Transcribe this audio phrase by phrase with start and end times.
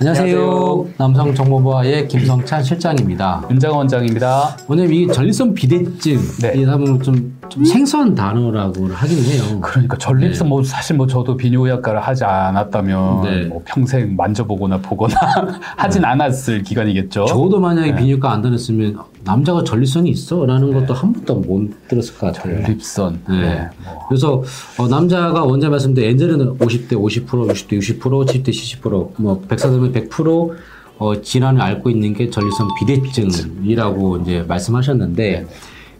[0.00, 0.86] 안녕하세요.
[0.96, 3.46] 남성정보부와의 김성찬 실장입니다.
[3.50, 4.56] 윤장 원장입니다.
[4.66, 6.54] 오늘 이 전립선 비대증 네.
[6.56, 9.60] 이 하면 좀, 좀 생소한 단어라고 하긴 해요.
[9.60, 10.48] 그러니까 전립선 네.
[10.48, 13.44] 뭐 사실 뭐 저도 비뇨의학과를 하지 않았다면 네.
[13.44, 15.14] 뭐 평생 만져보거나 보거나
[15.76, 17.26] 하진 않았을 기간이겠죠.
[17.26, 17.96] 저도 만약에 네.
[17.96, 20.46] 비뇨기과 안 다녔으면 남자가 전립선이 있어?
[20.46, 22.64] 라는 것도 한 번도 못 들었을 것 같아요.
[22.64, 23.20] 전립선.
[23.28, 23.40] 네.
[23.40, 23.68] 네.
[23.84, 24.06] 뭐.
[24.08, 24.42] 그래서
[24.78, 30.54] 어, 남자가 원자 말씀대로 엔젤은 50대 50%, 60대 60%, 70대 70%, 뭐 백사되면 100%
[30.98, 35.46] 어, 질환을 앓고 있는 게 전립선 비대증이라고 이제 말씀하셨는데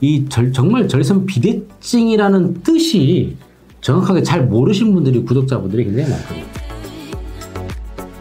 [0.00, 3.36] 이 절- 정말 전립선 비대증이라는 뜻이
[3.80, 6.44] 정확하게 잘 모르신 분들이 구독자분들이 굉장히 많거든요.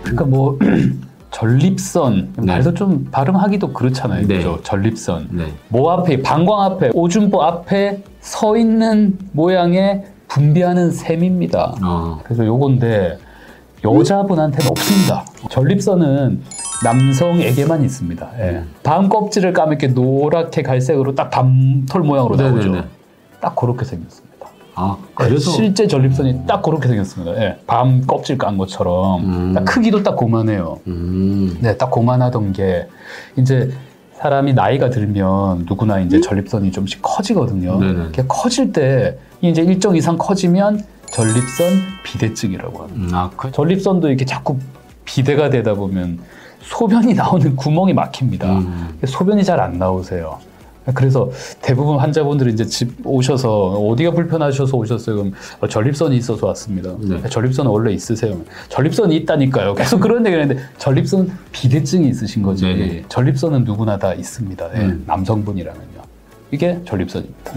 [0.02, 0.58] 그러니까 뭐
[1.31, 2.45] 전립선 네.
[2.45, 4.26] 말도 좀 발음하기도 그렇잖아요.
[4.27, 4.38] 네.
[4.38, 4.59] 그죠?
[4.63, 5.27] 전립선.
[5.31, 5.45] 네.
[5.70, 11.75] 모 앞에 방광 앞에 오줌보 앞에 서 있는 모양의 분비하는 셈입니다.
[11.83, 13.17] 어, 그래서 요건데
[13.83, 15.25] 여자분한테는 없습니다.
[15.52, 16.42] 전립선은
[16.83, 18.31] 남성에게만 있습니다.
[18.39, 18.64] 예.
[18.83, 22.70] 밤 껍질을 까면 이렇게 노랗게 갈색으로 딱 밤톨 모양으로 나오죠.
[22.70, 22.88] 네네네.
[23.42, 24.28] 딱 그렇게 생겼습니다.
[24.75, 27.36] 아, 그래서 그래서 실제 전립선이 딱 그렇게 생겼습니다.
[27.42, 27.58] 예.
[27.66, 29.53] 밤 껍질 깐 것처럼 음.
[29.53, 30.80] 딱 크기도 딱 고만해요.
[30.86, 32.88] 음, 네, 딱 고만하던 게
[33.38, 33.72] 이제
[34.20, 37.80] 사람이 나이가 들면 누구나 이제 전립선이 좀씩 커지거든요.
[37.80, 38.02] 네네.
[38.02, 41.66] 이렇게 커질 때 이제 일정 이상 커지면 전립선
[42.03, 42.95] 비대증이라고 합니다.
[42.95, 44.58] 음, 아, 그, 전립선도 이렇게 자꾸
[45.05, 46.20] 비대가 되다 보면
[46.61, 48.59] 소변이 나오는 구멍이 막힙니다.
[48.59, 48.97] 음.
[49.05, 50.39] 소변이 잘 안 나오세요.
[50.94, 51.30] 그래서
[51.61, 55.16] 대부분 환자분들이 이제 집 오셔서 어디가 불편하셔서 오셨어요?
[55.17, 56.94] 그럼 어, 전립선이 있어서 왔습니다.
[56.99, 57.22] 네.
[57.27, 58.39] 전립선은 원래 있으세요?
[58.69, 59.75] 전립선이 있다니까요.
[59.75, 62.64] 계속 그런 얘기를 했는데 전립선 비대증이 있으신 거지.
[62.64, 63.03] 네네.
[63.09, 64.69] 전립선은 누구나 다 있습니다.
[64.75, 65.03] 예, 음.
[65.05, 66.02] 남성분이라면요.
[66.52, 67.52] 이게 전립선입니다.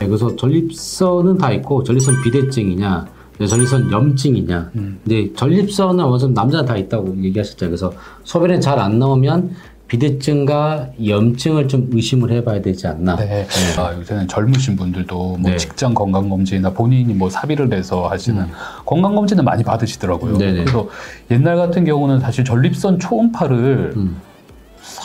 [0.00, 3.10] 네, 그래서 전립선은 다 있고 전립선 비대증이냐, 네,
[3.46, 4.70] 전립선 염증이냐.
[4.76, 5.00] 음.
[5.04, 7.70] 근데 전립선은 완전 남자 다 있다고 얘기하셨잖아요.
[7.70, 7.92] 그래서
[8.24, 9.50] 소변에 잘안 나오면
[9.90, 13.16] 비대증과 염증을 좀 의심을 해봐야 되지 않나.
[13.16, 13.44] 네.
[13.76, 15.56] 아, 요새는 젊으신 분들도 뭐 네.
[15.56, 18.46] 직장 건강검진이나 본인이 뭐 사비를 내서 하시는
[18.86, 20.34] 건강검진을 많이 받으시더라고요.
[20.34, 20.38] 음.
[20.38, 20.58] 네네.
[20.60, 20.88] 그래서
[21.32, 24.16] 옛날 같은 경우는 사실 전립선 초음파를 음.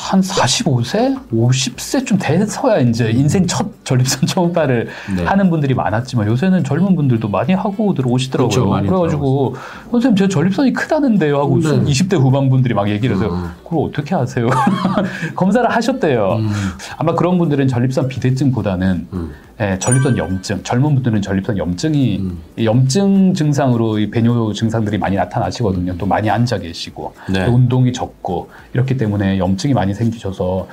[0.06, 5.24] 한 45세, 50세쯤 돼서야 이제 인생 첫 전립선 초음파를 네.
[5.24, 8.50] 하는 분들이 많았지만 요새는 젊은 분들도 많이 하고 들어오시더라고요.
[8.50, 9.56] 그렇죠, 많이 그래가지고
[9.90, 11.70] 선생님 제 전립선이 크다는데요 하고 네.
[11.70, 13.50] 20대 후반 분들이 막 얘기를 해서 음.
[13.64, 14.48] 그걸 어떻게 하세요?
[15.34, 16.34] 검사를 하셨대요.
[16.34, 16.52] 음.
[16.98, 19.34] 아마 그런 분들은 전립선 비대증보다는 음.
[19.62, 22.38] 예, 전립선 염증, 젊은 분들은 전립선 염증이 음.
[22.58, 25.98] 이 염증 증상으로 이 배뇨 증상들이 많이 나타나시거든요.
[25.98, 27.46] 또 많이 앉아 계시고 네.
[27.46, 30.68] 또 운동이 적고 이렇기 때문에 염증이 많이 생기셔서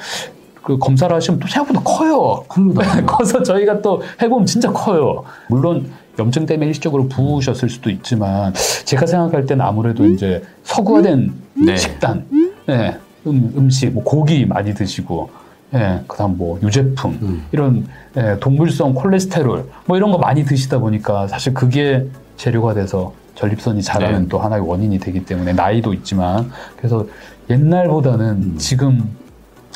[0.63, 2.45] 그 검사를 하시면 또 생각보다 커요.
[3.07, 5.25] 커서 저희가 또 해보면 진짜 커요.
[5.49, 8.53] 물론 염증 때문에 일시적으로 부으셨을 수도 있지만
[8.85, 11.33] 제가 생각할 때는 아무래도 이제 서구화된
[11.67, 11.77] 네.
[11.77, 12.27] 식단,
[12.69, 12.97] 예,
[13.27, 15.31] 음, 음식, 뭐 고기 많이 드시고,
[15.75, 17.47] 예, 그다음 뭐 유제품 음.
[17.51, 22.07] 이런 예, 동물성 콜레스테롤 뭐 이런 거 많이 드시다 보니까 사실 그게
[22.37, 24.29] 재료가 돼서 전립선이 자라는 네.
[24.29, 27.07] 또 하나의 원인이 되기 때문에 나이도 있지만 그래서
[27.51, 28.55] 옛날보다는 음.
[28.59, 29.17] 지금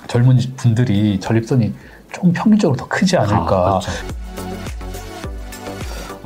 [0.06, 1.72] 젊은 분들이 전립선이
[2.12, 3.36] 좀 평균적으로 더 크지 않을까.
[3.36, 3.90] 아, 그렇죠.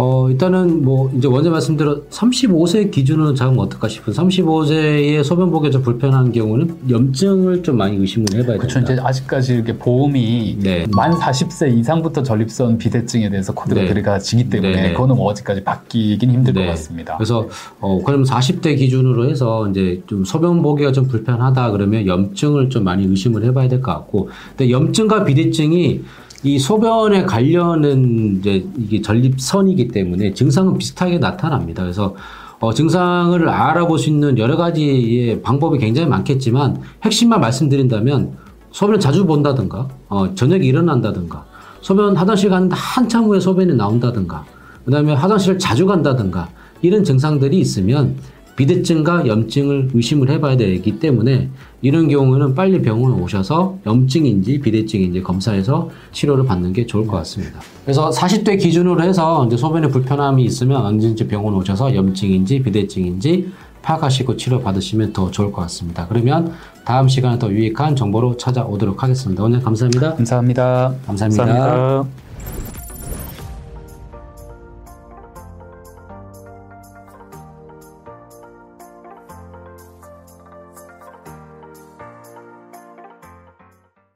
[0.03, 5.83] 어, 일단은 뭐 이제 원래 말씀대로 35세 기준으로 잡으면 어떨까 싶은 35세의 소변 보기가 좀
[5.83, 8.77] 불편한 경우는 염증을 좀 많이 의심을 해봐야 그렇죠.
[8.79, 8.95] 된다.
[8.95, 10.87] 이제 아직까지 이렇게 보험이 네.
[10.93, 13.89] 만 40세 이상부터 전립선 비대증에 대해서 코드가 네.
[13.89, 14.93] 들어가지기 때문에 네, 네.
[14.95, 16.65] 그거는 뭐 어디까지 바뀌긴 힘들 네.
[16.65, 17.17] 것 같습니다.
[17.19, 17.47] 그래서
[17.81, 23.05] 어 그럼 40대 기준으로 해서 이제 좀 소변 보기가 좀 불편하다 그러면 염증을 좀 많이
[23.05, 26.01] 의심을 해봐야 될 것 같고, 근데 염증과 비대증이
[26.43, 31.83] 이 소변에 관련은 이제 이게 전립선이기 때문에 증상은 비슷하게 나타납니다.
[31.83, 32.15] 그래서
[32.61, 38.37] 어, 증상을 알아볼 수 있는 여러 가지의 방법이 굉장히 많겠지만 핵심만 말씀드린다면
[38.71, 41.45] 소변을 자주 본다든가, 어, 저녁에 일어난다든가,
[41.81, 44.45] 소변 화장실 가는데 한참 후에 소변이 나온다든가,
[44.85, 46.49] 그 다음에 화장실을 자주 간다든가,
[46.83, 48.17] 이런 증상들이 있으면
[48.57, 51.49] 비대증과 염증을 의심을 해봐야 되기 때문에
[51.83, 57.61] 이런 경우는 빨리 병원에 오셔서 염증인지 비대증인지 검사해서 치료를 받는 게 좋을 것 같습니다.
[57.85, 63.51] 그래서 40대 기준으로 해서 이제 소변에 불편함이 있으면 언제든지 병원 오셔서 염증인지 비대증인지
[63.83, 66.07] 파악하시고 치료 받으시면 더 좋을 것 같습니다.
[66.07, 66.53] 그러면
[66.85, 69.43] 다음 시간에 더 유익한 정보로 찾아오도록 하겠습니다.
[69.43, 70.17] 오늘 감사합니다.
[70.17, 70.95] 감사합니다.
[71.07, 71.47] 감사합니다.
[71.47, 72.30] 감사합니다.